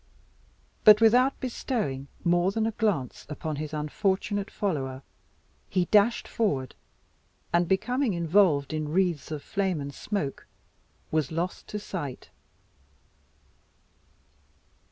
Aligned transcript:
But 0.83 0.99
without 0.99 1.39
bestowing 1.39 2.07
more 2.23 2.51
than 2.51 2.65
a 2.65 2.71
glance 2.71 3.27
upon 3.29 3.57
his 3.57 3.71
unfortunate 3.71 4.49
follower, 4.49 5.03
he 5.69 5.85
dashed 5.91 6.27
forward, 6.27 6.73
and 7.53 7.67
becoming 7.67 8.15
involved 8.15 8.73
in 8.73 8.85
the 8.85 8.89
wreaths 8.89 9.29
of 9.29 9.43
flame 9.43 9.79
and 9.79 9.93
smoke, 9.93 10.47
was 11.11 11.31
lost 11.31 11.67
to 11.67 11.77
sight. 11.77 12.31